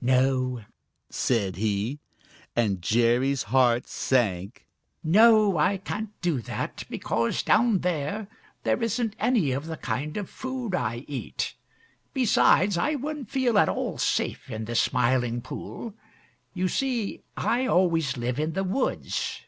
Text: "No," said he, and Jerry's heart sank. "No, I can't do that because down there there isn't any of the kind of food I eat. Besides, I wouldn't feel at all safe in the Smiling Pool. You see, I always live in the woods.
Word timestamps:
"No," 0.00 0.64
said 1.10 1.56
he, 1.56 1.98
and 2.54 2.80
Jerry's 2.80 3.42
heart 3.50 3.88
sank. 3.88 4.64
"No, 5.02 5.56
I 5.58 5.78
can't 5.78 6.10
do 6.20 6.40
that 6.42 6.84
because 6.88 7.42
down 7.42 7.80
there 7.80 8.28
there 8.62 8.80
isn't 8.80 9.16
any 9.18 9.50
of 9.50 9.66
the 9.66 9.76
kind 9.76 10.16
of 10.16 10.30
food 10.30 10.72
I 10.72 10.98
eat. 11.08 11.56
Besides, 12.14 12.78
I 12.78 12.94
wouldn't 12.94 13.28
feel 13.28 13.58
at 13.58 13.68
all 13.68 13.98
safe 13.98 14.48
in 14.48 14.66
the 14.66 14.76
Smiling 14.76 15.40
Pool. 15.40 15.94
You 16.54 16.68
see, 16.68 17.24
I 17.36 17.66
always 17.66 18.16
live 18.16 18.38
in 18.38 18.52
the 18.52 18.62
woods. 18.62 19.40